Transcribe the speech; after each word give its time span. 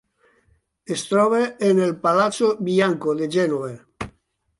Es 0.95 1.03
troba 1.09 1.41
en 1.67 1.81
el 1.87 1.93
Palazzo 2.05 2.49
Bianco 2.69 3.15
de 3.21 3.29
Gènova. 3.37 3.71